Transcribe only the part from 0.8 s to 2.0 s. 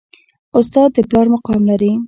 د پلار مقام لري